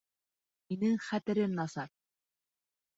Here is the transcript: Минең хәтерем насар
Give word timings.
Минең 0.71 0.97
хәтерем 1.09 1.57
насар 1.61 1.95